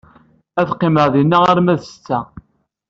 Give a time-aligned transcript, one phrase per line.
[0.59, 2.19] Ad qqimeɣ din arma d ssetta.